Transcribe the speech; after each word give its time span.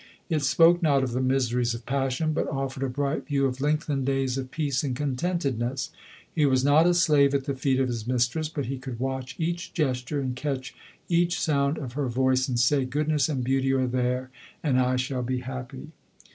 It 0.29 0.41
spoke 0.41 0.81
not 0.81 1.03
of 1.03 1.11
the 1.11 1.21
miseries 1.21 1.75
of 1.75 1.85
passion, 1.85 2.33
but 2.33 2.47
offered 2.47 2.81
a 2.81 2.89
bright 2.89 3.27
view 3.27 3.45
of 3.45 3.61
lengthened 3.61 4.03
days 4.07 4.35
of 4.35 4.49
peace 4.49 4.83
and 4.83 4.95
contented 4.95 5.59
ness. 5.59 5.91
He 6.33 6.43
was 6.47 6.65
not 6.65 6.87
a 6.87 6.95
slave 6.95 7.35
at 7.35 7.43
the 7.43 7.53
feet 7.53 7.79
of 7.79 7.87
his 7.87 8.07
mistress, 8.07 8.49
but 8.49 8.65
he 8.65 8.79
could 8.79 8.99
watch 8.99 9.35
each 9.37 9.73
gesture 9.75 10.19
and 10.19 10.35
catch 10.35 10.73
each 11.07 11.39
sound 11.39 11.77
of 11.77 11.93
her 11.93 12.07
voice, 12.07 12.47
and 12.47 12.59
say, 12.59 12.83
goodness 12.83 13.29
and 13.29 13.43
beauty 13.43 13.71
are 13.73 13.85
there, 13.85 14.31
and 14.63 14.79
I 14.79 14.95
shall 14.95 15.21
be 15.21 15.41
happy. 15.41 15.91